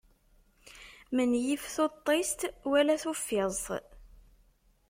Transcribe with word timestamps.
Menyif 1.15 1.63
tuṭṭist 1.73 2.39
wala 2.69 2.95
tuffiẓt. 3.01 3.65